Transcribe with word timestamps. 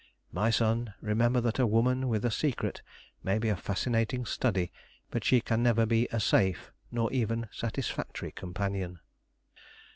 "My 0.31 0.49
son, 0.49 0.95
remember 0.99 1.41
that 1.41 1.59
a 1.59 1.67
woman 1.67 2.07
with 2.07 2.25
a 2.25 2.31
secret 2.31 2.81
may 3.23 3.37
be 3.37 3.49
a 3.49 3.55
fascinating 3.55 4.25
study, 4.25 4.71
but 5.11 5.23
she 5.23 5.41
can 5.41 5.61
never 5.61 5.85
be 5.85 6.07
a 6.11 6.19
safe, 6.19 6.71
nor 6.89 7.13
even 7.13 7.45
satisfactory, 7.51 8.31
companion." 8.31 8.99